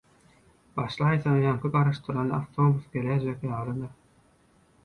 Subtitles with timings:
[0.77, 3.97] başlaýsaň ýaňky garaşdyran awtobus geläýjek ýalydyr.